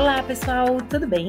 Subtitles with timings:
[0.00, 1.28] Olá, pessoal, tudo bem?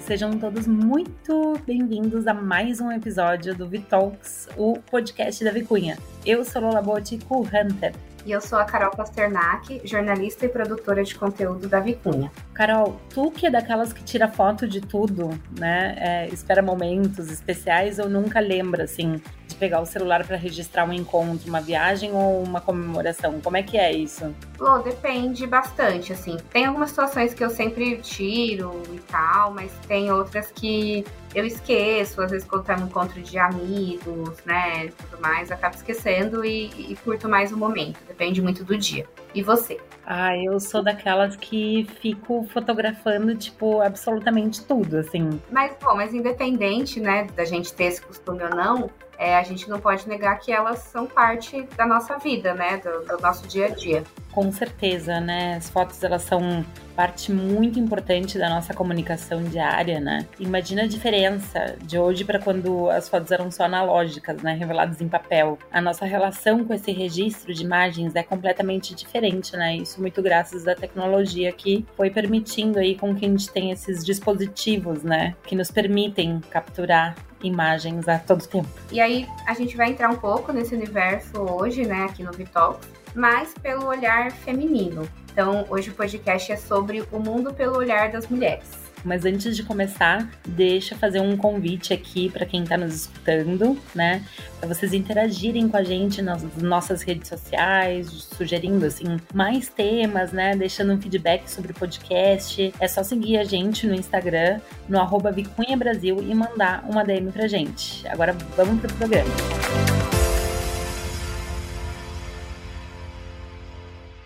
[0.00, 5.96] Sejam todos muito bem-vindos a mais um episódio do Vitalks, o podcast da Vicunha.
[6.26, 7.94] Eu sou Lola Botti, co-hunter
[8.26, 12.32] e eu sou a Carol Pasternak, jornalista e produtora de conteúdo da Vicunha.
[12.52, 15.94] Carol, tu que é daquelas que tira foto de tudo, né?
[15.98, 20.92] É, espera momentos especiais ou nunca lembra, assim, de pegar o celular para registrar um
[20.92, 23.40] encontro, uma viagem ou uma comemoração?
[23.40, 24.34] Como é que é isso?
[24.60, 26.36] Lô, depende bastante, assim.
[26.50, 32.20] Tem algumas situações que eu sempre tiro e tal, mas tem outras que eu esqueço,
[32.22, 36.96] às vezes quando tá no encontro de amigos, né, tudo mais, acabo esquecendo e, e
[36.96, 39.06] curto mais o momento, depende muito do dia.
[39.34, 39.78] E você?
[40.06, 45.38] Ah, eu sou daquelas que fico fotografando, tipo, absolutamente tudo, assim.
[45.52, 49.68] Mas, bom, mas independente, né, da gente ter esse costume ou não, é, a gente
[49.68, 52.76] não pode negar que elas são parte da nossa vida, né?
[52.76, 54.04] Do, do, nosso dia a dia.
[54.30, 55.56] Com certeza, né?
[55.56, 60.24] As fotos elas são parte muito importante da nossa comunicação diária, né?
[60.38, 64.54] Imagina a diferença de hoje para quando as fotos eram só analógicas, né?
[64.54, 65.58] Reveladas em papel.
[65.72, 69.76] A nossa relação com esse registro de imagens é completamente diferente, né?
[69.76, 74.04] Isso muito graças à tecnologia que foi permitindo aí com que a gente tenha esses
[74.04, 75.34] dispositivos, né?
[75.42, 78.68] Que nos permitem capturar imagens a todo tempo.
[78.90, 82.80] E aí a gente vai entrar um pouco nesse universo hoje, né, aqui no Vital,
[83.14, 85.08] mas pelo olhar feminino.
[85.32, 88.87] Então, hoje o podcast é sobre o mundo pelo olhar das mulheres.
[89.04, 93.78] Mas antes de começar, deixa eu fazer um convite aqui para quem está nos escutando,
[93.94, 94.24] né?
[94.58, 100.56] Para vocês interagirem com a gente nas nossas redes sociais, sugerindo assim mais temas, né?
[100.56, 102.72] Deixando um feedback sobre o podcast.
[102.80, 107.30] É só seguir a gente no Instagram, no arroba Vicunha Brasil e mandar uma DM
[107.30, 108.06] pra gente.
[108.08, 109.57] Agora vamos pro programa.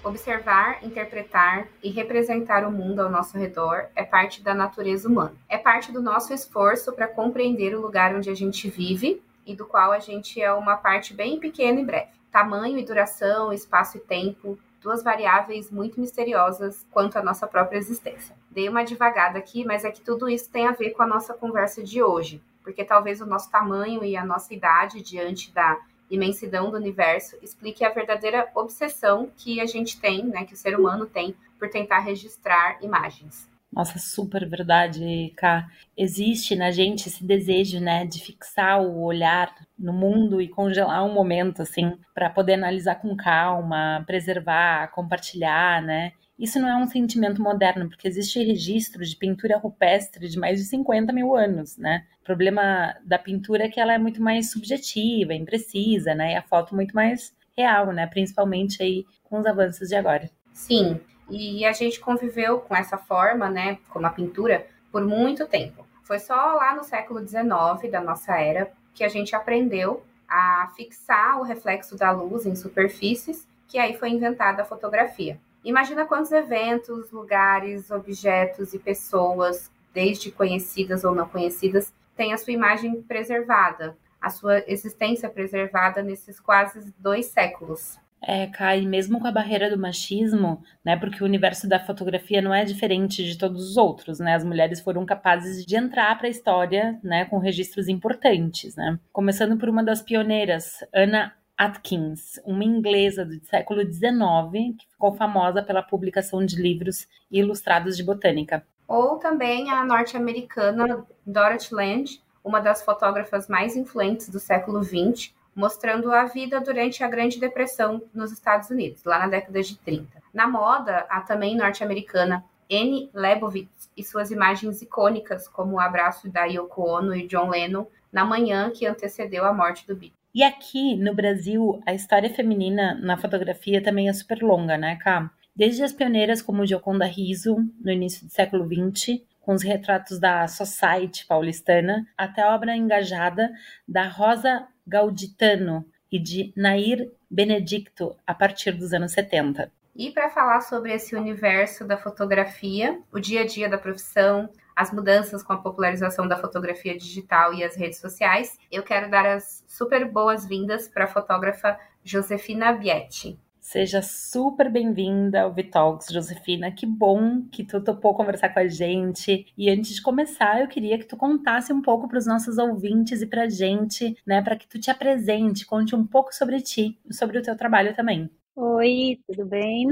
[0.05, 5.35] Observar, interpretar e representar o mundo ao nosso redor é parte da natureza humana.
[5.49, 9.65] É parte do nosso esforço para compreender o lugar onde a gente vive e do
[9.65, 12.11] qual a gente é uma parte bem pequena e breve.
[12.33, 18.35] Tamanho e duração, espaço e tempo, duas variáveis muito misteriosas quanto à nossa própria existência.
[18.51, 21.33] Dei uma devagada aqui, mas é que tudo isso tem a ver com a nossa
[21.33, 25.79] conversa de hoje, porque talvez o nosso tamanho e a nossa idade diante da
[26.13, 30.79] imensidão do universo, explique a verdadeira obsessão que a gente tem, né, que o ser
[30.79, 33.51] humano tem por tentar registrar imagens.
[33.73, 35.67] Nossa, super verdade, Ká.
[35.97, 41.15] Existe na gente esse desejo, né, de fixar o olhar no mundo e congelar um
[41.15, 46.13] momento, assim, para poder analisar com calma, preservar, compartilhar, né?
[46.43, 50.65] Isso não é um sentimento moderno, porque existe registro de pintura rupestre de mais de
[50.65, 52.05] 50 mil anos, né?
[52.21, 56.33] O problema da pintura é que ela é muito mais subjetiva, imprecisa, né?
[56.33, 58.09] E a foto muito mais real, né?
[58.09, 60.29] Principalmente aí com os avanços de agora.
[60.53, 65.87] Sim, e a gente conviveu com essa forma, né, como a pintura, por muito tempo.
[66.03, 71.39] Foi só lá no século XIX da nossa era que a gente aprendeu a fixar
[71.39, 75.39] o reflexo da luz em superfícies, que aí foi inventada a fotografia.
[75.65, 82.53] Imagina quantos eventos, lugares, objetos e pessoas, desde conhecidas ou não conhecidas, têm a sua
[82.53, 87.99] imagem preservada, a sua existência preservada nesses quase dois séculos.
[88.25, 92.55] É, Kai, mesmo com a barreira do machismo, né, porque o universo da fotografia não
[92.55, 96.31] é diferente de todos os outros, né, as mulheres foram capazes de entrar para a
[96.31, 103.25] história, né, com registros importantes, né, começando por uma das pioneiras, Anna Atkins, uma inglesa
[103.25, 108.67] do século XIX, que ficou famosa pela publicação de livros ilustrados de botânica.
[108.89, 116.11] Ou também a norte-americana Dorothy Land, uma das fotógrafas mais influentes do século XX, mostrando
[116.11, 120.21] a vida durante a Grande Depressão nos Estados Unidos, lá na década de 30.
[120.35, 126.45] Na moda, a também norte-americana Anne Leibovitz e suas imagens icônicas, como o abraço da
[126.45, 130.22] Yoko Ono e John Lennon na manhã que antecedeu a morte do Beatle.
[130.35, 135.31] E aqui no Brasil, a história feminina na fotografia também é super longa, né, Cá?
[135.55, 140.49] Desde as pioneiras como Gioconda Riso, no início do século XX, com os retratos da
[140.49, 143.53] Society paulistana, até a obra engajada
[143.87, 149.71] da Rosa Gauditano e de Nair Benedicto, a partir dos anos 70.
[149.95, 154.49] E para falar sobre esse universo da fotografia, o dia a dia da profissão,
[154.83, 159.25] as mudanças com a popularização da fotografia digital e as redes sociais, eu quero dar
[159.25, 163.39] as super boas-vindas para a fotógrafa Josefina Bietti.
[163.61, 166.73] Seja super bem-vinda ao Vitalks, Josefina.
[166.73, 169.47] Que bom que tu topou conversar com a gente.
[169.57, 173.23] E antes de começar, eu queria que tu contasse um pouco para os nossos ouvintes
[173.23, 176.99] e para a gente, né, para que tu te apresente, conte um pouco sobre ti,
[177.09, 178.29] sobre o teu trabalho também.
[178.57, 179.87] Oi, tudo bem?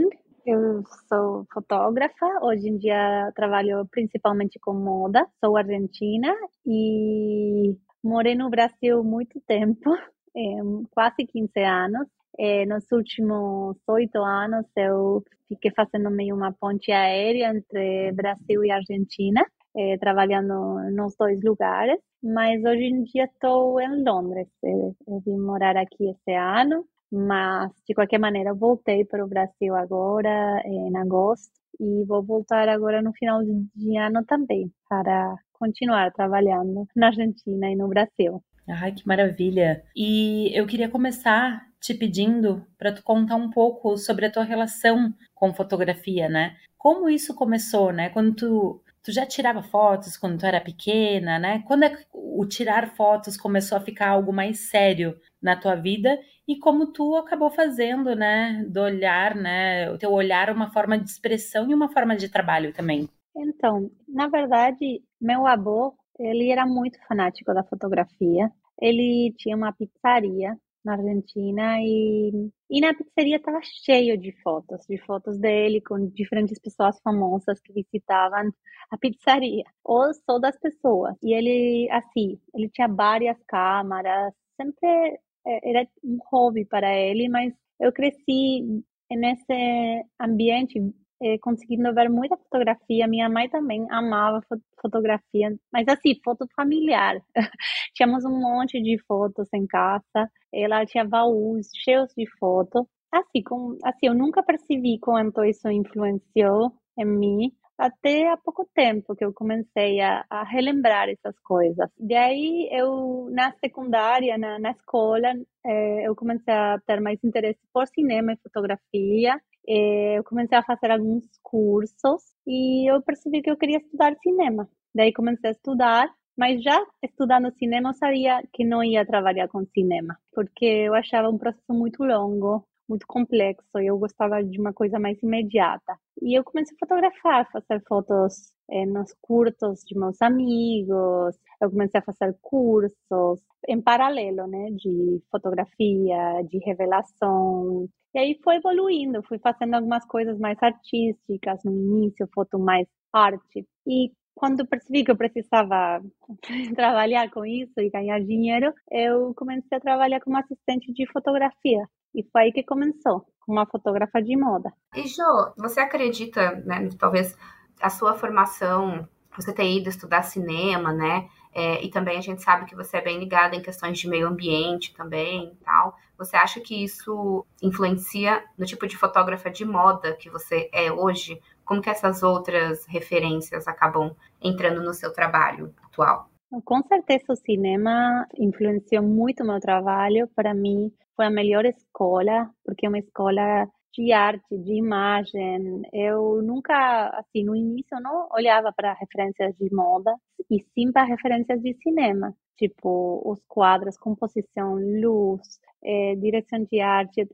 [0.46, 2.26] Eu sou fotógrafa.
[2.42, 5.26] Hoje em dia trabalho principalmente com moda.
[5.42, 6.34] Sou argentina
[6.66, 9.90] e morei no Brasil muito tempo,
[10.90, 12.08] quase 15 anos.
[12.38, 18.70] É, nos últimos oito anos eu fiquei fazendo meio uma ponte aérea entre Brasil e
[18.70, 19.44] Argentina,
[19.76, 20.54] é, trabalhando
[20.92, 21.98] nos dois lugares.
[22.22, 24.48] Mas hoje em dia estou em Londres.
[24.62, 30.62] Eu vim morar aqui esse ano, mas de qualquer maneira voltei para o Brasil agora,
[30.64, 37.08] em agosto, e vou voltar agora no final de ano também para continuar trabalhando na
[37.08, 38.42] Argentina e no Brasil.
[38.68, 39.82] Ai, que maravilha!
[39.96, 45.14] E eu queria começar te pedindo para tu contar um pouco sobre a tua relação
[45.34, 46.56] com fotografia, né?
[46.76, 48.10] Como isso começou, né?
[48.10, 51.62] Quando tu, tu já tirava fotos quando tu era pequena, né?
[51.66, 56.58] Quando é o tirar fotos começou a ficar algo mais sério na tua vida e
[56.58, 58.64] como tu acabou fazendo, né?
[58.68, 59.90] Do olhar, né?
[59.90, 63.08] O teu olhar uma forma de expressão e uma forma de trabalho também.
[63.36, 68.50] Então, na verdade, meu avô, ele era muito fanático da fotografia.
[68.80, 74.98] Ele tinha uma pizzaria na Argentina e, e na pizzaria estava cheio de fotos, de
[74.98, 78.52] fotos dele com diferentes pessoas famosas que visitavam
[78.90, 81.16] a pizzaria, ou só das pessoas.
[81.22, 87.52] E ele, assim, ele tinha várias câmaras, sempre é, era um hobby para ele, mas
[87.78, 90.78] eu cresci nesse ambiente
[91.22, 93.06] é, conseguindo ver muita fotografia.
[93.06, 94.40] Minha mãe também amava
[94.80, 97.20] fotografia, mas assim, foto familiar.
[97.94, 100.30] Tínhamos um monte de fotos em casa.
[100.52, 102.86] Ela tinha baús cheios de fotos.
[103.12, 109.16] Assim, com, assim, eu nunca percebi quanto isso influenciou em mim, até há pouco tempo
[109.16, 111.88] que eu comecei a, a relembrar essas coisas.
[111.98, 115.32] Daí eu, na secundária, na, na escola,
[115.64, 119.40] é, eu comecei a ter mais interesse por cinema e fotografia.
[119.68, 124.68] É, eu comecei a fazer alguns cursos e eu percebi que eu queria estudar cinema.
[124.94, 129.64] Daí comecei a estudar, mas já estudando cinema eu sabia que não ia trabalhar com
[129.66, 134.72] cinema, porque eu achava um processo muito longo, muito complexo e eu gostava de uma
[134.72, 135.96] coisa mais imediata.
[136.20, 142.00] E eu comecei a fotografar, fazer fotos é, nos curtos de meus amigos, eu comecei
[142.00, 147.88] a fazer cursos em paralelo, né, de fotografia, de revelação.
[148.14, 153.66] E aí foi evoluindo, fui fazendo algumas coisas mais artísticas no início, foto mais arte.
[153.86, 156.02] E quando percebi que eu precisava
[156.74, 161.86] trabalhar com isso e ganhar dinheiro, eu comecei a trabalhar como assistente de fotografia.
[162.14, 164.72] E foi aí que começou, com uma fotógrafa de moda.
[164.94, 167.36] E Jo, você acredita, né, talvez
[167.80, 172.66] a sua formação, você ter ido estudar cinema, né, é, e também a gente sabe
[172.66, 175.96] que você é bem ligada em questões de meio ambiente também tal.
[176.16, 181.40] Você acha que isso influencia no tipo de fotógrafa de moda que você é hoje?
[181.64, 186.30] Como que essas outras referências acabam entrando no seu trabalho atual?
[186.64, 190.28] Com certeza o cinema influenciou muito meu trabalho.
[190.34, 195.82] Para mim, foi a melhor escola, porque é uma escola de arte, de imagem.
[195.92, 200.14] Eu nunca, assim, no início eu não olhava para referências de moda,
[200.50, 205.42] e sim para referências de cinema, tipo os quadros, composição, luz,
[205.84, 207.28] é, direção de arte.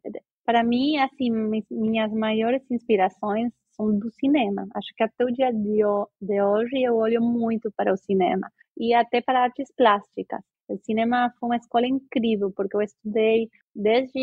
[0.44, 1.30] Para mim, assim,
[1.70, 4.66] minhas maiores inspirações são do cinema.
[4.74, 9.20] Acho que até o dia de hoje eu olho muito para o cinema e até
[9.22, 10.40] para artes plásticas.
[10.68, 14.18] O cinema foi uma escola incrível, porque eu estudei desde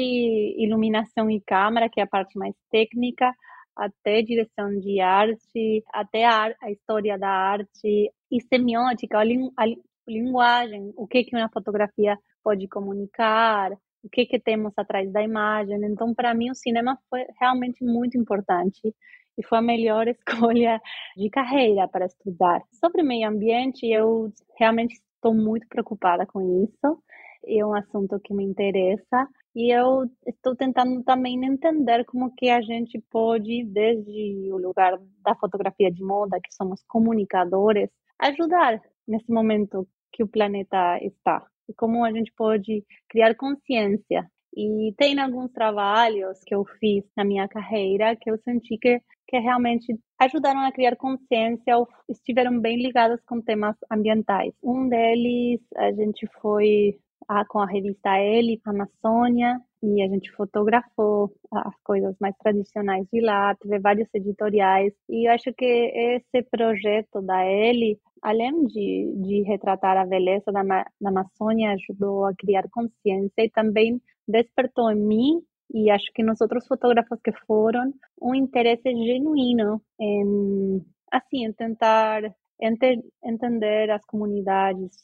[0.57, 3.33] iluminação e câmera, que é a parte mais técnica,
[3.75, 9.65] até direção de arte, até a, a história da arte e semiótica, a, a
[10.07, 13.71] linguagem, o que que uma fotografia pode comunicar,
[14.03, 15.79] o que que temos atrás da imagem.
[15.85, 18.93] Então, para mim, o cinema foi realmente muito importante
[19.38, 20.79] e foi a melhor escolha
[21.15, 22.62] de carreira para estudar.
[22.71, 27.01] Sobre meio ambiente, eu realmente estou muito preocupada com isso.
[27.45, 32.61] É um assunto que me interessa e eu estou tentando também entender como que a
[32.61, 37.89] gente pode, desde o lugar da fotografia de moda, que somos comunicadores,
[38.19, 41.45] ajudar nesse momento que o planeta está.
[41.69, 44.27] E como a gente pode criar consciência.
[44.55, 48.99] E tem alguns trabalhos que eu fiz na minha carreira que eu senti que
[49.33, 54.53] que realmente ajudaram a criar consciência ou estiveram bem ligadas com temas ambientais.
[54.61, 61.33] Um deles, a gente foi a, com a revista Ele, Amazônia, e a gente fotografou
[61.51, 67.19] as coisas mais tradicionais de lá, teve vários editoriais, e eu acho que esse projeto
[67.19, 73.43] da Ele, além de, de retratar a beleza da, da Amazônia, ajudou a criar consciência
[73.43, 75.41] e também despertou em mim
[75.72, 82.24] e acho que nos outros fotógrafos que foram, um interesse genuíno em, assim, tentar
[82.62, 85.03] enter, entender as comunidades,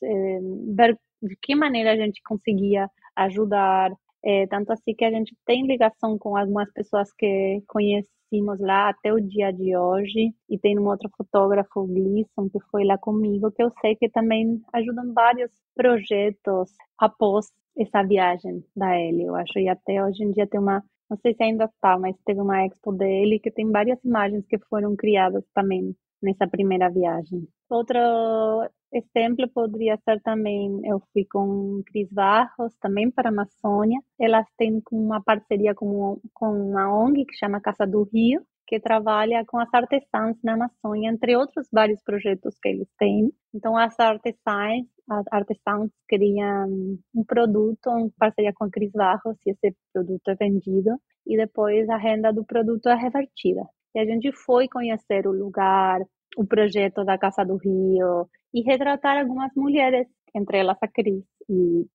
[0.75, 3.91] ver de que maneira a gente conseguia ajudar,
[4.23, 9.13] é, tanto assim que a gente tem ligação com algumas pessoas que conhecemos lá até
[9.13, 10.33] o dia de hoje.
[10.49, 14.61] E tem um outro fotógrafo, Gleason, que foi lá comigo, que eu sei que também
[14.73, 17.47] ajudam vários projetos após
[17.79, 19.57] essa viagem da Ellie, eu acho.
[19.59, 22.65] E até hoje em dia tem uma, não sei se ainda está, mas teve uma
[22.65, 27.47] expo dele que tem várias imagens que foram criadas também nessa primeira viagem.
[27.69, 27.99] Outro
[28.91, 33.99] exemplo poderia ser também, eu fui com Cris Barros, também para a Amazônia.
[34.19, 39.43] Elas têm uma parceria com, com uma ONG que chama Casa do Rio, que trabalha
[39.47, 43.31] com as artesãs na Amazônia, entre outros vários projetos que eles têm.
[43.53, 49.51] Então, as artesãs, as artesãs criam um produto em parceria com a Cris Barros, e
[49.51, 50.91] esse produto é vendido,
[51.25, 53.63] e depois a renda do produto é revertida.
[53.95, 55.99] E a gente foi conhecer o lugar,
[56.37, 61.85] o projeto da Casa do Rio e retratar algumas mulheres, entre elas a Cris e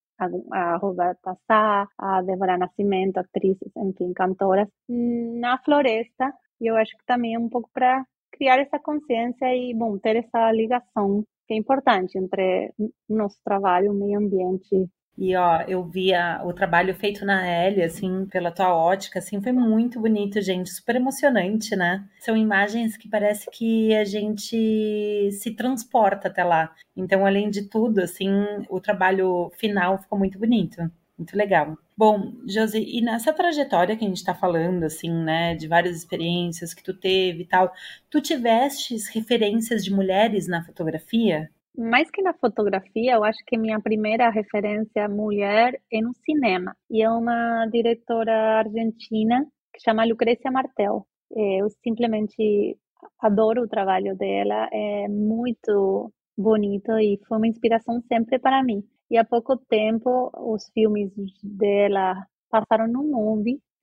[0.53, 6.33] a Roberta Sá, a Débora Nascimento, atrizes, enfim, cantoras, na floresta.
[6.61, 10.17] E eu acho que também é um pouco para criar essa consciência e, bom, ter
[10.17, 15.85] essa ligação que é importante entre o nosso trabalho, o meio ambiente e ó, eu
[15.85, 20.71] via o trabalho feito na Ellie, assim, pela tua ótica, assim, foi muito bonito, gente,
[20.71, 22.05] super emocionante, né?
[22.19, 26.75] São imagens que parece que a gente se transporta até lá.
[26.97, 28.29] Então, além de tudo, assim,
[28.69, 30.91] o trabalho final ficou muito bonito.
[31.17, 31.77] Muito legal.
[31.97, 36.75] Bom, Josi, e nessa trajetória que a gente está falando, assim, né, de várias experiências
[36.75, 37.73] que tu teve e tal,
[38.11, 41.51] tu tivestes referências de mulheres na fotografia?
[41.77, 46.77] mais que na fotografia, eu acho que minha primeira referência mulher é no cinema.
[46.89, 51.07] E é uma diretora argentina que chama Lucrecia Martel.
[51.37, 52.79] É, eu simplesmente
[53.21, 58.83] adoro o trabalho dela, é muito bonito e foi uma inspiração sempre para mim.
[59.11, 63.03] E há pouco tempo, os filmes dela passaram no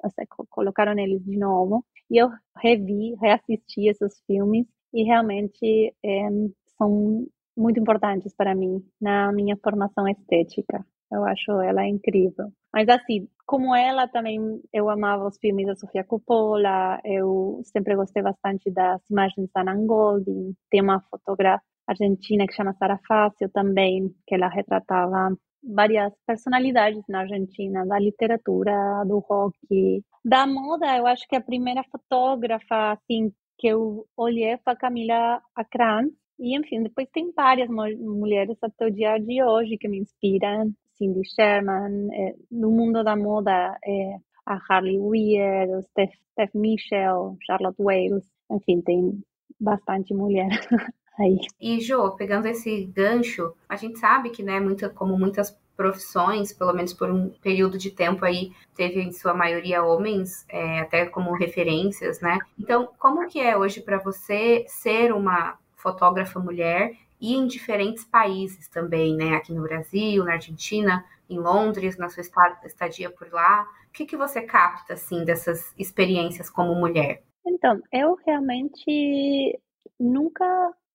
[0.09, 6.29] seja, colocaram eles de novo, e eu revi, reassisti esses filmes, e realmente é,
[6.77, 7.25] são
[7.55, 10.85] muito importantes para mim na minha formação estética.
[11.11, 12.51] Eu acho ela incrível.
[12.73, 14.39] Mas assim, como ela também,
[14.71, 19.85] eu amava os filmes da Sofia Coppola, eu sempre gostei bastante das imagens da Nan
[19.85, 20.55] Goldin.
[20.69, 27.21] Tem uma fotógrafa argentina que chama Sara Fácil também, que ela retratava várias personalidades na
[27.21, 30.97] Argentina, da literatura, do rock, da moda.
[30.97, 36.57] Eu acho que a primeira fotógrafa assim que eu olhei foi a Camila Acrantz, e,
[36.57, 40.73] enfim, depois tem várias mulheres até o dia de hoje que me inspiram.
[40.95, 47.37] Cindy Sherman, é, no mundo da moda, é, a Harley Weir, o Steph, Steph Michel,
[47.45, 48.25] Charlotte Wales.
[48.51, 49.23] Enfim, tem
[49.59, 50.49] bastante mulher
[51.21, 51.39] aí.
[51.59, 56.73] E, Jo, pegando esse gancho, a gente sabe que, né, muita, como muitas profissões, pelo
[56.73, 61.33] menos por um período de tempo aí, teve em sua maioria homens, é, até como
[61.33, 62.37] referências, né?
[62.59, 68.67] Então, como que é hoje para você ser uma fotógrafa mulher e em diferentes países
[68.67, 69.35] também, né?
[69.35, 72.21] Aqui no Brasil, na Argentina, em Londres, na sua
[72.63, 73.65] estadia por lá.
[73.87, 77.23] O que, que você capta, assim, dessas experiências como mulher?
[77.45, 79.59] Então, eu realmente
[79.99, 80.45] nunca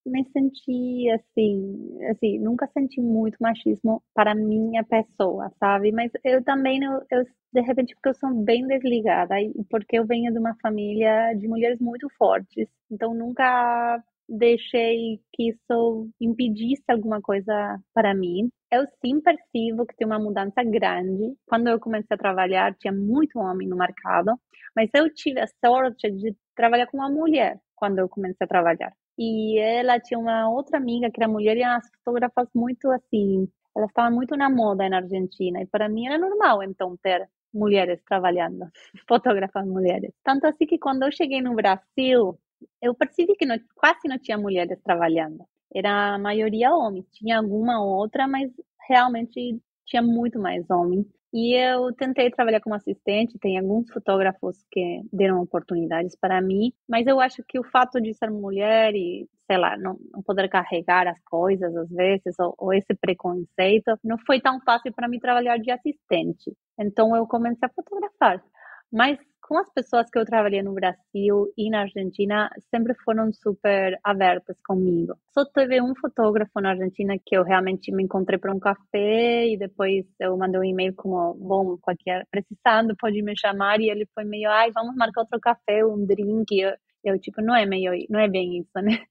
[0.07, 5.93] me senti assim, assim, nunca senti muito machismo para minha pessoa, sabe?
[5.93, 10.07] Mas eu também, eu, eu, de repente, porque eu sou bem desligada e porque eu
[10.07, 17.21] venho de uma família de mulheres muito fortes, então nunca deixei que isso impedisse alguma
[17.21, 18.49] coisa para mim.
[18.71, 21.35] Eu sim percebo que tem uma mudança grande.
[21.47, 24.33] Quando eu comecei a trabalhar, tinha muito homem no mercado,
[24.75, 28.93] mas eu tive a sorte de trabalhar com uma mulher quando eu comecei a trabalhar.
[29.19, 33.87] E ela tinha uma outra amiga que era mulher e as fotógrafas muito assim, ela
[33.87, 38.71] estava muito na moda na Argentina e para mim era normal então ter mulheres trabalhando,
[39.09, 40.13] fotógrafas mulheres.
[40.23, 42.39] Tanto assim que quando eu cheguei no Brasil,
[42.83, 45.45] eu percebi que não, quase não tinha mulheres trabalhando.
[45.75, 47.07] Era a maioria homens.
[47.13, 48.51] Tinha alguma outra, mas
[48.89, 51.07] realmente tinha muito mais homens.
[51.33, 57.07] E eu tentei trabalhar como assistente, tem alguns fotógrafos que deram oportunidades para mim, mas
[57.07, 61.07] eu acho que o fato de ser mulher e, sei lá, não, não poder carregar
[61.07, 65.59] as coisas às vezes, ou, ou esse preconceito, não foi tão fácil para mim trabalhar
[65.59, 66.57] de assistente.
[66.79, 68.43] Então eu comecei a fotografar.
[68.91, 73.97] Mas com as pessoas que eu trabalhei no Brasil e na Argentina, sempre foram super
[74.03, 75.15] abertas comigo.
[75.33, 79.57] Só teve um fotógrafo na Argentina que eu realmente me encontrei para um café e
[79.57, 84.25] depois eu mandei um e-mail como, bom, qualquer precisando, pode me chamar e ele foi
[84.25, 86.59] meio, ai, vamos marcar outro café, um drink.
[86.59, 86.73] Eu,
[87.05, 89.07] eu tipo, não é meio, não é bem isso, né?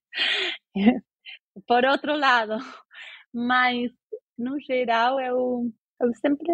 [1.67, 2.57] Por outro lado,
[3.33, 3.89] mas
[4.37, 6.45] no geral eu eu sempre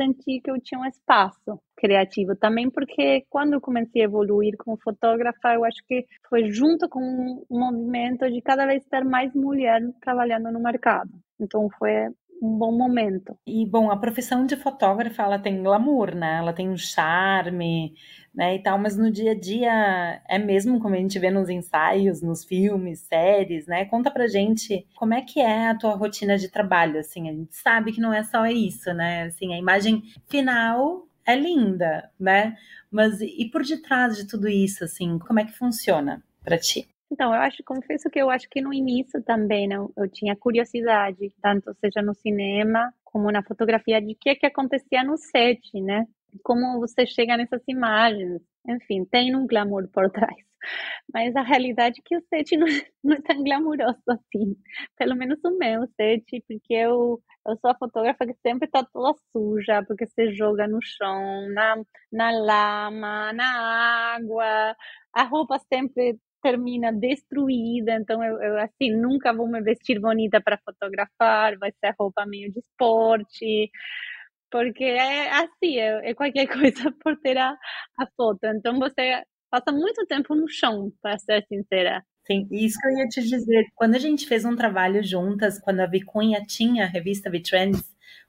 [0.00, 5.54] senti que eu tinha um espaço criativo também porque quando comecei a evoluir como fotógrafa
[5.54, 10.50] eu acho que foi junto com um movimento de cada vez ter mais mulher trabalhando
[10.52, 11.10] no mercado.
[11.40, 12.08] Então foi
[12.40, 13.36] um bom momento.
[13.46, 16.38] E bom, a profissão de fotógrafa ela tem glamour, né?
[16.38, 17.94] Ela tem um charme,
[18.34, 21.48] né, e tal, mas no dia a dia é mesmo como a gente vê nos
[21.48, 23.84] ensaios, nos filmes, séries, né?
[23.86, 27.56] Conta pra gente como é que é a tua rotina de trabalho, assim, a gente
[27.56, 29.24] sabe que não é só isso, né?
[29.24, 32.56] Assim, a imagem final é linda, né?
[32.90, 36.88] Mas e por detrás de tudo isso, assim, como é que funciona para ti?
[37.10, 40.36] Então, eu acho, confesso que eu acho que no início também não, né, eu tinha
[40.36, 46.06] curiosidade, tanto seja no cinema como na fotografia, de que que acontecia no set, né?
[46.42, 48.42] Como você chega nessas imagens.
[48.68, 50.36] Enfim, tem um glamour por trás.
[51.12, 52.66] Mas a realidade é que o set não,
[53.02, 54.56] não é tão glamouroso assim.
[54.96, 59.18] Pelo menos o meu set, porque eu, eu sou a fotógrafa que sempre está toda
[59.32, 61.76] suja, porque você joga no chão, na,
[62.12, 64.76] na lama, na água.
[65.14, 70.58] A roupa sempre termina destruída, então eu, eu, assim nunca vou me vestir bonita para
[70.64, 73.70] fotografar, vai ser roupa meio de esporte,
[74.50, 78.44] porque é assim, é, é qualquer coisa por ter a, a foto.
[78.44, 82.02] Então você passa muito tempo no chão, para ser sincera.
[82.26, 83.64] Sim, isso que eu ia te dizer.
[83.74, 87.82] Quando a gente fez um trabalho juntas, quando a Vicunha tinha a revista V-Trends,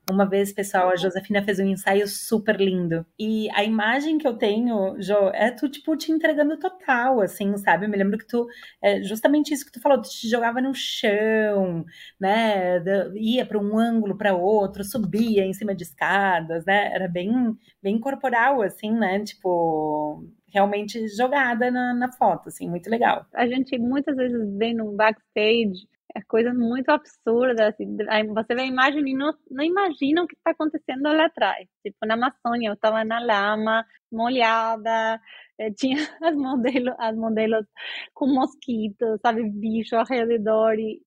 [0.09, 3.05] uma vez, pessoal, a Josefina fez um ensaio super lindo.
[3.17, 7.85] E a imagem que eu tenho, Jo, é tu, tipo, te entregando total, assim, sabe?
[7.85, 8.47] Eu me lembro que tu,
[8.81, 11.85] é justamente isso que tu falou, tu te jogava no chão,
[12.19, 12.81] né?
[13.15, 16.93] Ia para um ângulo, para outro, subia em cima de escadas, né?
[16.93, 19.19] Era bem, bem corporal, assim, né?
[19.23, 23.25] Tipo, realmente jogada na, na foto, assim, muito legal.
[23.33, 27.69] A gente muitas vezes vê no backstage é coisa muito absurda.
[27.69, 27.97] Assim,
[28.33, 31.67] você vê a imagem e não, não imagina o que está acontecendo lá atrás.
[31.83, 35.19] Tipo, na Amazônia, eu estava na lama, molhada,
[35.59, 37.65] eh, tinha as modelos, as modelos
[38.13, 40.79] com mosquitos, sabe, bicho ao redor.
[40.79, 41.01] E,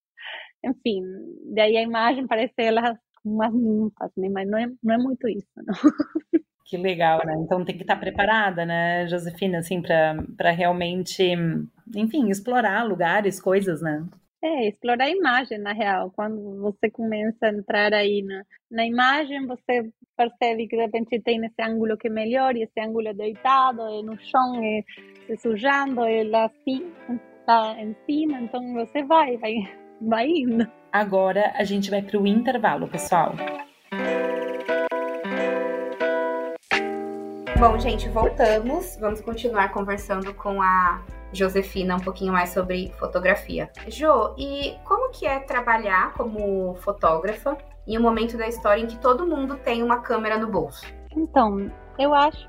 [0.65, 1.03] enfim,
[1.55, 4.29] daí a imagem parece elas umas ninfas, né?
[4.29, 5.75] mas não é, não é muito isso, não.
[6.65, 7.35] Que legal, né?
[7.45, 11.23] Então tem que estar preparada, né, Josefina, assim, para realmente,
[11.95, 14.03] enfim, explorar lugares, coisas, né?
[14.45, 16.11] É, explorar a imagem, na real.
[16.17, 21.45] Quando você começa a entrar aí na, na imagem, você percebe que de repente tem
[21.45, 24.83] esse ângulo que é melhor, e esse ângulo é deitado, é no chão, é
[25.27, 26.93] se sujando, é lá assim,
[27.39, 29.55] está em cima, então você vai, vai,
[30.01, 30.67] vai indo.
[30.91, 33.35] Agora a gente vai para o intervalo, pessoal.
[37.61, 38.97] Bom, gente, voltamos.
[39.01, 41.01] Vamos continuar conversando com a
[41.33, 43.71] Josefina um pouquinho mais sobre fotografia.
[43.89, 48.99] Jo, e como que é trabalhar como fotógrafa em um momento da história em que
[48.99, 50.87] todo mundo tem uma câmera no bolso?
[51.17, 52.47] Então, eu acho,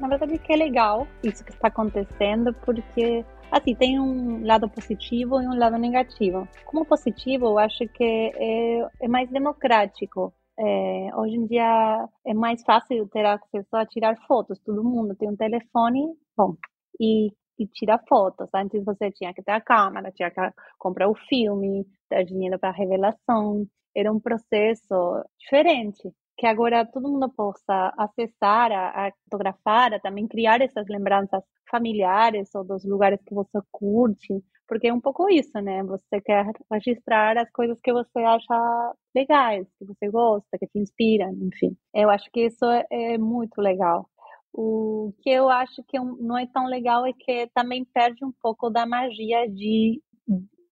[0.00, 5.40] na verdade, que é legal isso que está acontecendo, porque assim, tem um lado positivo
[5.40, 6.48] e um lado negativo.
[6.64, 10.32] Como positivo, eu acho que é, é mais democrático.
[10.58, 14.58] É, hoje em dia é mais fácil ter acesso a tirar fotos.
[14.60, 16.56] Todo mundo tem um telefone, bom,
[16.98, 18.48] e e tira fotos.
[18.54, 20.40] Antes você tinha que ter a câmera, tinha que
[20.78, 23.66] comprar o filme, ter dinheiro para revelação.
[23.94, 30.26] Era um processo diferente que agora todo mundo possa acessar, a, a fotografar, a também
[30.26, 35.52] criar essas lembranças familiares ou dos lugares que você curte, porque é um pouco isso,
[35.60, 35.82] né?
[35.84, 41.30] Você quer registrar as coisas que você acha legais, que você gosta, que te inspiram,
[41.42, 41.76] enfim.
[41.94, 44.08] Eu acho que isso é muito legal.
[44.52, 48.68] O que eu acho que não é tão legal é que também perde um pouco
[48.68, 50.00] da magia de,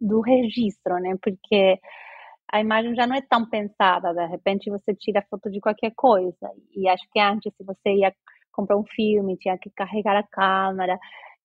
[0.01, 1.17] do registro, né?
[1.23, 1.79] Porque
[2.53, 6.51] a imagem já não é tão pensada, de repente você tira foto de qualquer coisa.
[6.75, 8.13] E acho que antes, se você ia
[8.53, 10.99] comprar um filme, tinha que carregar a câmera,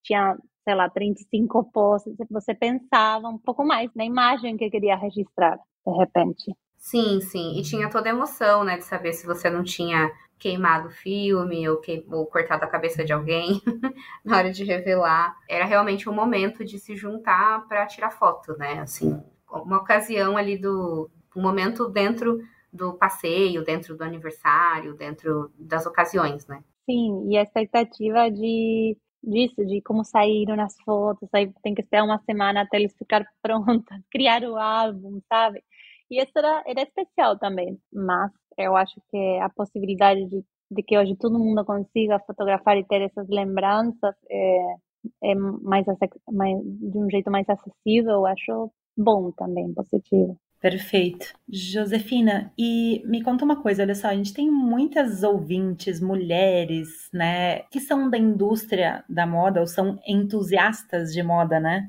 [0.03, 5.57] tinha, sei lá, 35 poses, você pensava um pouco mais na imagem que queria registrar,
[5.85, 6.55] de repente.
[6.77, 7.57] Sim, sim.
[7.57, 11.67] E tinha toda a emoção, né, de saber se você não tinha queimado o filme
[11.67, 13.61] ou, que, ou cortado a cabeça de alguém
[14.23, 15.35] na hora de revelar.
[15.49, 18.79] Era realmente um momento de se juntar para tirar foto, né?
[18.79, 22.39] Assim, uma ocasião ali do um momento dentro
[22.71, 26.63] do passeio, dentro do aniversário, dentro das ocasiões, né?
[26.85, 32.03] Sim, e a expectativa de disso, de como saíram as fotos, aí tem que esperar
[32.03, 35.63] uma semana até eles ficar prontas, criar o álbum, sabe?
[36.09, 40.97] E isso era, era especial também, mas eu acho que a possibilidade de, de que
[40.97, 44.75] hoje todo mundo consiga fotografar e ter essas lembranças é,
[45.23, 45.85] é mais,
[46.31, 50.37] mais de um jeito mais acessível, eu acho bom também, positivo.
[50.61, 51.27] Perfeito.
[51.47, 57.59] Josefina, e me conta uma coisa, olha só, a gente tem muitas ouvintes, mulheres, né,
[57.69, 61.87] que são da indústria da moda ou são entusiastas de moda, né?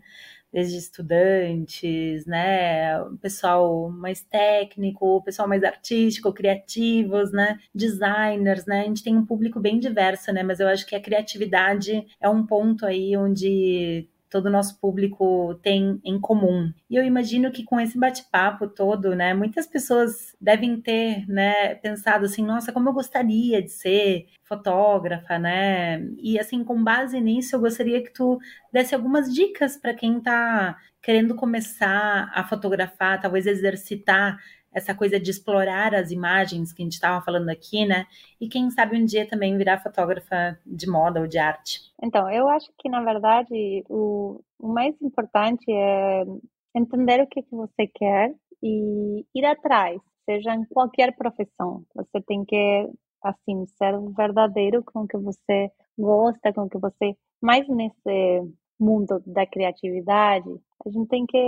[0.53, 8.83] Desde estudantes, né, pessoal mais técnico, pessoal mais artístico, criativos, né, designers, né?
[8.83, 10.43] A gente tem um público bem diverso, né?
[10.43, 15.55] Mas eu acho que a criatividade é um ponto aí onde todo o nosso público
[15.63, 16.73] tem em comum.
[16.91, 22.27] E eu imagino que com esse bate-papo todo, né, muitas pessoas devem ter, né, pensado
[22.27, 26.01] assim, nossa, como eu gostaria de ser fotógrafa, né?
[26.19, 28.39] E assim, com base nisso, eu gostaria que tu
[28.73, 34.39] desse algumas dicas para quem está querendo começar a fotografar, talvez exercitar
[34.77, 38.07] essa coisa de explorar as imagens que a gente estava falando aqui, né?
[38.39, 41.81] E quem sabe um dia também virar fotógrafa de moda ou de arte.
[42.03, 46.25] Então, eu acho que na verdade o, o mais importante é
[46.75, 51.85] entender o que, que você quer e ir atrás, seja em qualquer profissão.
[51.95, 52.89] Você tem que
[53.23, 58.43] assim ser verdadeiro com o que você gosta, com o que você mais nesse
[58.79, 60.49] mundo da criatividade,
[60.85, 61.39] a gente tem que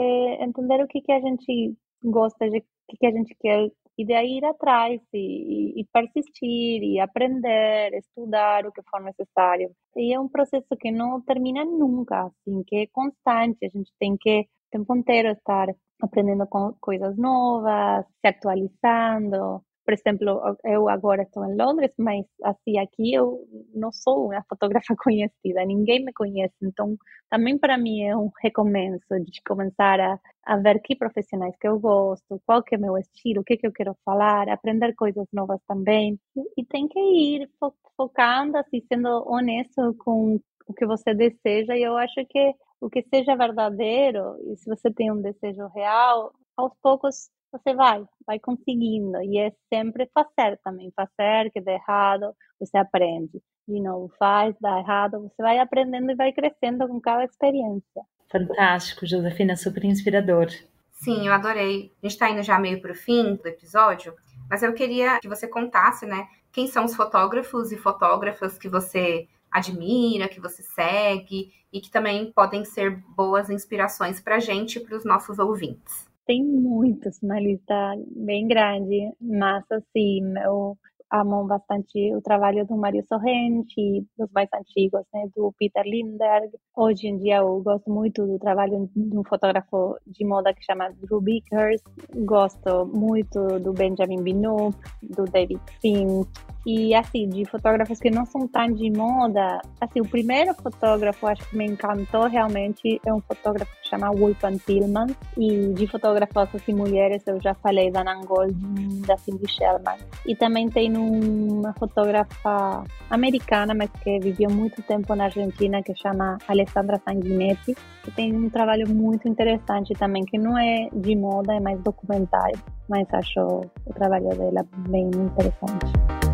[0.40, 4.38] entender o que que a gente gosta de que, que a gente quer e daí
[4.38, 9.72] ir atrás e, e, persistir e aprender, estudar o que for necessário.
[9.96, 13.66] E é um processo que não termina nunca, assim, que é constante.
[13.66, 15.66] A gente tem que o tempo inteiro estar
[16.00, 16.46] aprendendo
[16.80, 23.48] coisas novas, se atualizando, por exemplo, eu agora estou em Londres, mas assim, aqui eu
[23.74, 26.94] não sou uma fotógrafa conhecida, ninguém me conhece, então
[27.30, 31.80] também para mim é um recomeço de começar a, a ver que profissionais que eu
[31.80, 35.58] gosto, qual que é meu estilo, o que que eu quero falar, aprender coisas novas
[35.66, 36.20] também,
[36.54, 41.82] e, tem que ir fo focando, assim, sendo honesto com o que você deseja, e
[41.82, 46.74] eu acho que o que seja verdadeiro, e se você tem um desejo real, aos
[46.82, 49.22] poucos você vai, vai conseguindo.
[49.22, 53.40] E é sempre fazer também, fazer que dá errado, você aprende.
[53.66, 58.02] De novo, faz, dá errado, você vai aprendendo e vai crescendo com cada experiência.
[58.30, 60.48] Fantástico, Josefina, super inspirador.
[60.92, 61.92] Sim, eu adorei.
[62.02, 64.14] A gente está indo já meio para o fim do episódio,
[64.50, 69.28] mas eu queria que você contasse, né, quem são os fotógrafos e fotógrafas que você
[69.50, 74.80] admira, que você segue e que também podem ser boas inspirações para a gente e
[74.80, 80.76] para os nossos ouvintes tem muitos, uma lista bem grande, mas assim, eu
[81.10, 86.50] amo bastante o trabalho do Mário Sorrenti, dos mais antigos, né, do Peter Lindbergh.
[86.76, 90.90] Hoje em dia eu gosto muito do trabalho de um fotógrafo de moda que chama
[91.00, 91.82] Drew Bickers.
[92.26, 96.28] Gosto muito do Benjamin Binoux, do David Fink,
[96.66, 101.48] e assim, de fotógrafos que não são tão de moda, assim, o primeiro fotógrafo, acho
[101.48, 105.06] que me encantou realmente, é um fotógrafo que chama Wolfgang Tillman.
[105.36, 109.98] E de fotógrafos assim, mulheres, eu já falei da Nan Goldin, da Cindy Sherman.
[110.26, 116.38] E também tem uma fotógrafa americana, mas que viveu muito tempo na Argentina, que chama
[116.46, 121.60] Alessandra Sanguinetti, que tem um trabalho muito interessante também, que não é de moda, é
[121.60, 126.27] mais documentário, mas acho o trabalho dela bem interessante.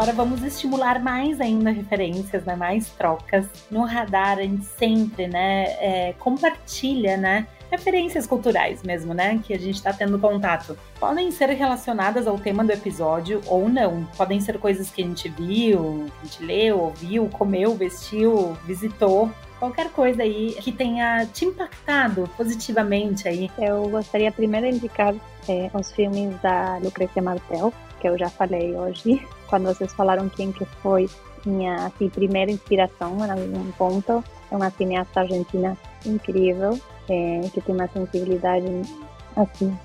[0.00, 2.56] Agora vamos estimular mais ainda referências, né?
[2.56, 3.46] Mais trocas.
[3.70, 5.64] No radar, a gente sempre, né?
[5.78, 7.46] É, compartilha, né?
[7.70, 9.38] Referências culturais mesmo, né?
[9.44, 10.74] Que a gente está tendo contato.
[10.98, 14.04] Podem ser relacionadas ao tema do episódio ou não.
[14.16, 19.90] Podem ser coisas que a gente viu, a gente leu, ouviu, comeu, vestiu, visitou qualquer
[19.90, 23.50] coisa aí que tenha te impactado positivamente aí.
[23.58, 25.14] Eu gostaria primeiro de indicar
[25.46, 30.52] é, os filmes da Lucrecia Martel, que eu já falei hoje, quando vocês falaram quem
[30.52, 31.10] que foi
[31.44, 34.24] minha assim, primeira inspiração em um ponto.
[34.50, 38.66] É uma cineasta argentina incrível, é, que tem uma sensibilidade
[39.36, 39.76] assim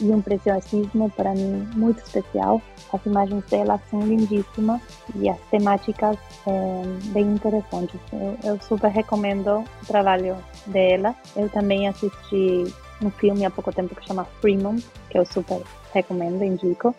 [0.00, 2.62] e um preciosismo para mim muito especial.
[2.92, 4.80] As imagens dela são lindíssimas
[5.16, 7.98] e as temáticas é, bem interessantes.
[8.12, 11.14] Eu, eu, super recomendo o trabalho dela.
[11.34, 15.60] Eu também assisti um filme há pouco tempo que chama Fremont, que eu super
[15.92, 16.94] recomendo, indico.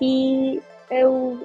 [0.00, 0.60] E
[0.92, 1.38] eu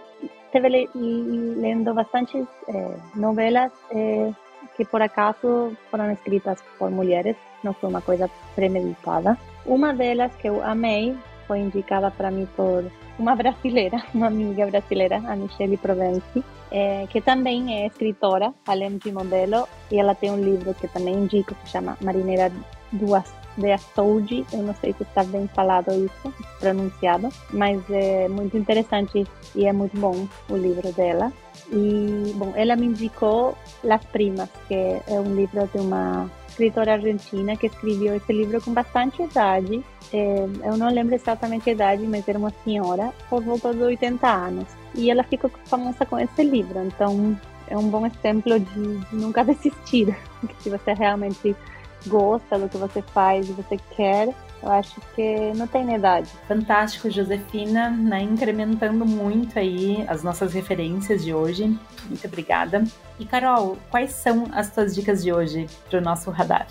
[0.46, 4.32] esteve lendo bastante é, novelas é,
[4.76, 9.38] que por acaso foram escritas por mulheres, não foi uma coisa premeditada.
[9.66, 11.16] Uma delas que eu amei
[11.48, 12.86] foi indicada para mim por
[13.18, 19.12] uma brasileira, uma amiga brasileira, a Michelle Provenci, é, que também é escritora, além de
[19.12, 22.52] modelo, e ela tem um livro que também indico, que chama Marineira
[22.92, 28.58] Duas de Açoude, eu não sei se está bem falado isso, pronunciado, mas é muito
[28.58, 31.32] interessante e é muito bom o livro dela.
[31.72, 37.56] E, bom, ela me indicou Las Primas, que é um livro de uma escritora argentina
[37.56, 39.84] que escreveu esse livro com bastante idade.
[40.14, 44.28] É, eu não lembro exatamente a idade, mas era uma senhora por volta de 80
[44.28, 44.66] anos.
[44.96, 49.44] E ela ficou famosa com esse livro, então é um bom exemplo de, de nunca
[49.46, 50.18] desistir.
[50.48, 51.56] Que se você realmente
[52.06, 56.30] gosta do que você faz e você quer, eu acho que não tem idade.
[56.48, 58.22] Fantástico, Josefina, né?
[58.22, 61.66] incrementando muito aí as nossas referências de hoje.
[62.06, 62.84] Muito obrigada.
[63.20, 66.68] E Carol, quais são as tuas dicas de hoje para o nosso radar?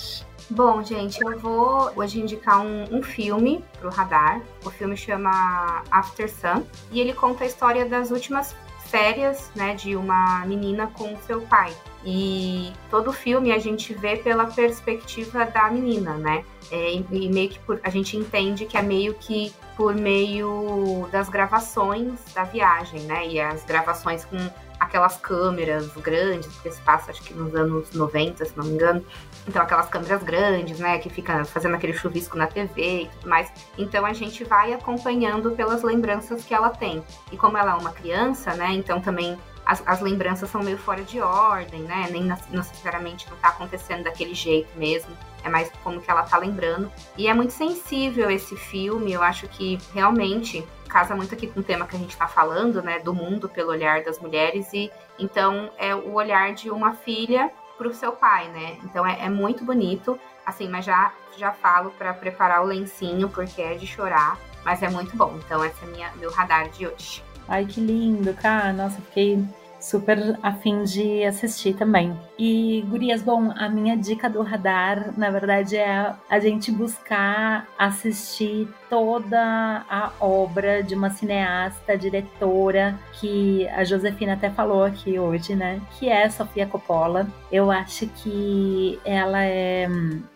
[0.49, 4.41] Bom, gente, eu vou hoje indicar um, um filme pro radar.
[4.65, 8.55] O filme chama After Sun e ele conta a história das últimas
[8.87, 11.75] férias, né, de uma menina com seu pai.
[12.05, 16.45] E todo o filme a gente vê pela perspectiva da menina, né?
[16.71, 21.29] É, e meio que por, a gente entende que é meio que por meio das
[21.29, 23.27] gravações da viagem, né?
[23.27, 24.37] E as gravações com
[24.79, 29.05] aquelas câmeras grandes, que se passa acho que nos anos 90, se não me engano.
[29.49, 33.53] Então, aquelas câmeras grandes, né, que fica fazendo aquele chuvisco na TV e tudo mais.
[33.79, 37.03] Então, a gente vai acompanhando pelas lembranças que ela tem.
[37.31, 41.03] E como ela é uma criança, né, então também as, as lembranças são meio fora
[41.03, 45.11] de ordem, né, nem necessariamente não tá acontecendo daquele jeito mesmo.
[45.43, 46.91] É mais como que ela tá lembrando.
[47.17, 51.63] E é muito sensível esse filme, eu acho que realmente casa muito aqui com o
[51.63, 55.71] tema que a gente está falando, né, do mundo pelo olhar das mulheres e então
[55.77, 58.79] é o olhar de uma filha para o seu pai, né?
[58.85, 63.61] Então é, é, muito bonito, assim, mas já já falo para preparar o lencinho porque
[63.61, 65.39] é de chorar, mas é muito bom.
[65.45, 67.23] Então esse é minha meu radar de hoje.
[67.49, 68.73] Ai que lindo, cara!
[68.73, 69.45] Nossa, fiquei
[69.87, 72.19] super afim de assistir também.
[72.37, 78.69] E, Gurias, bom, a minha dica do radar, na verdade, é a gente buscar assistir
[78.91, 85.81] toda a obra de uma cineasta, diretora, que a Josefina até falou aqui hoje, né?
[85.99, 87.29] Que é Sofia Coppola.
[87.51, 89.87] Eu acho que ela é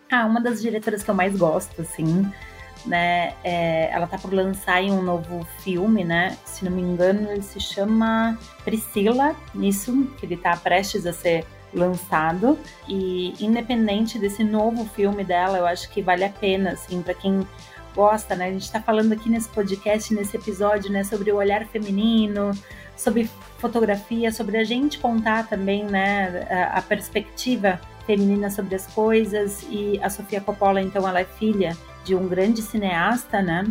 [0.09, 2.31] ah, uma das diretoras que eu mais gosto, assim
[2.85, 3.33] né?
[3.43, 6.37] É, ela tá por lançar um novo filme, né?
[6.45, 11.45] Se não me engano, ele se chama Priscila, isso, que ele tá prestes a ser
[11.73, 12.57] lançado.
[12.87, 17.47] E independente desse novo filme dela, eu acho que vale a pena, assim, para quem
[17.95, 18.47] gosta, né?
[18.47, 22.51] A gente tá falando aqui nesse podcast, nesse episódio, né, sobre o olhar feminino,
[22.95, 29.65] sobre fotografia, sobre a gente contar também, né, a perspectiva feminina sobre as coisas.
[29.69, 33.65] E a Sofia Coppola, então, ela é filha de um grande cineasta, né?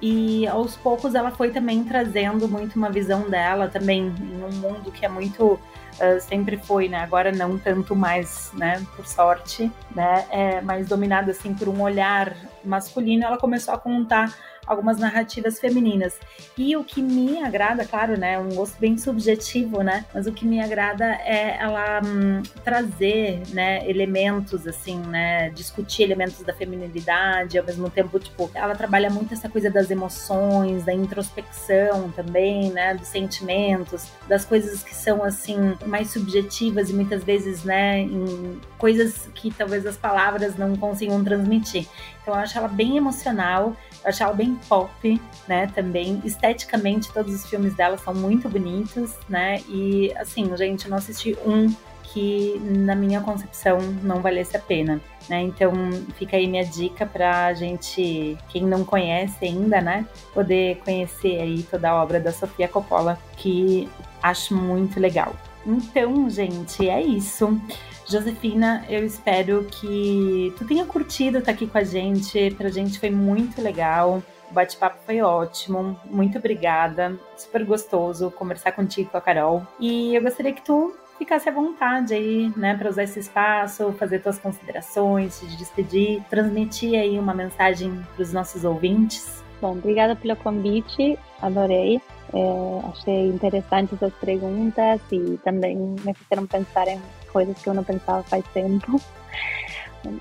[0.00, 4.92] E aos poucos ela foi também trazendo muito uma visão dela também em um mundo
[4.92, 6.98] que é muito uh, sempre foi, né?
[6.98, 8.84] Agora não tanto mais, né?
[8.94, 10.26] Por sorte, né?
[10.30, 13.24] É mais dominado assim por um olhar masculino.
[13.24, 14.34] Ela começou a contar
[14.66, 16.18] algumas narrativas femininas.
[16.56, 20.44] E o que me agrada, claro, né, um gosto bem subjetivo, né, mas o que
[20.44, 27.64] me agrada é ela hum, trazer, né, elementos assim, né, discutir elementos da feminilidade, ao
[27.64, 33.08] mesmo tempo, tipo, ela trabalha muito essa coisa das emoções, da introspecção também, né, dos
[33.08, 39.50] sentimentos, das coisas que são assim mais subjetivas e muitas vezes, né, em coisas que
[39.52, 41.86] talvez as palavras não consigam transmitir.
[42.26, 46.20] Eu acho ela bem emocional, eu acho ela bem pop, né, também.
[46.24, 51.36] Esteticamente, todos os filmes dela são muito bonitos, né, e assim, gente, eu não assisti
[51.46, 55.42] um que na minha concepção não valesse a pena, né?
[55.42, 55.72] Então
[56.14, 61.90] fica aí minha dica para gente, quem não conhece ainda, né, poder conhecer aí toda
[61.90, 63.88] a obra da Sofia Coppola, que
[64.22, 65.34] acho muito legal.
[65.66, 67.60] Então, gente, é isso.
[68.08, 72.54] Josefina, eu espero que tu tenha curtido estar aqui com a gente.
[72.56, 74.22] Pra gente foi muito legal.
[74.48, 75.98] O bate-papo foi ótimo.
[76.08, 77.18] Muito obrigada.
[77.36, 79.66] Super gostoso conversar contigo com a Carol.
[79.80, 84.20] E eu gostaria que tu ficasse à vontade aí, né, para usar esse espaço, fazer
[84.20, 89.42] tuas considerações, se despedir, transmitir aí uma mensagem para os nossos ouvintes.
[89.60, 92.00] Bom, obrigada pelo convite, adorei.
[92.32, 97.00] É, achei interessantes as perguntas e também me fizeram pensar em
[97.32, 99.00] coisas que eu não pensava faz tempo.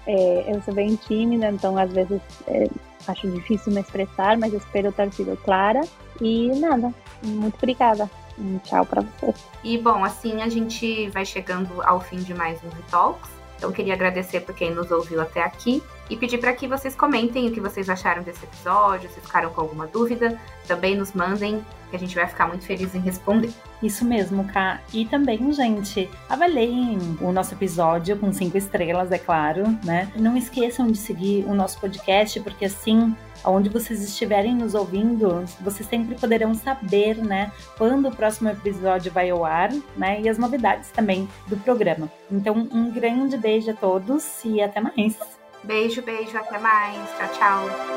[0.08, 2.68] É, eu sou bem tímida, então às vezes é,
[3.08, 5.82] acho difícil me expressar, mas espero ter sido clara.
[6.20, 6.92] E nada,
[7.24, 8.10] muito obrigada.
[8.40, 9.36] Um tchau para vocês.
[9.64, 13.30] E bom, assim a gente vai chegando ao fim de mais um Talks.
[13.58, 17.48] Então queria agradecer por quem nos ouviu até aqui e pedir para que vocês comentem
[17.48, 21.96] o que vocês acharam desse episódio, se ficaram com alguma dúvida, também nos mandem, que
[21.96, 23.52] a gente vai ficar muito feliz em responder.
[23.82, 24.82] Isso mesmo, Ká.
[24.94, 30.12] E também, gente, avaliem o nosso episódio com cinco estrelas, é claro, né?
[30.16, 35.88] Não esqueçam de seguir o nosso podcast, porque assim onde vocês estiverem nos ouvindo, vocês
[35.88, 40.90] sempre poderão saber, né, quando o próximo episódio vai ao ar, né, e as novidades
[40.90, 42.10] também do programa.
[42.32, 45.35] Então, um grande beijo a todos e até mais.
[45.66, 47.10] Beijo, beijo, até mais.
[47.18, 47.96] Tchau, tchau.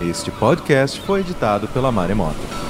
[0.00, 2.61] Este podcast foi editado pela Maremoto.